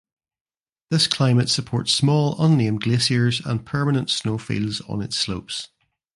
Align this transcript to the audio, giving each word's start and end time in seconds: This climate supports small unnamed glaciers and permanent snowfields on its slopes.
This 0.89 1.05
climate 1.05 1.47
supports 1.47 1.93
small 1.93 2.35
unnamed 2.43 2.81
glaciers 2.81 3.39
and 3.39 3.63
permanent 3.63 4.09
snowfields 4.09 4.81
on 4.89 4.99
its 4.99 5.15
slopes. 5.15 5.69